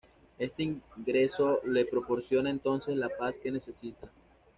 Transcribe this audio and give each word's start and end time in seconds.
Este 0.39 0.63
ingreso 0.63 1.59
le 1.63 1.85
proporciona 1.85 2.49
entonces 2.49 2.95
la 2.95 3.07
paz 3.07 3.37
que 3.37 3.51
necesita. 3.51 4.09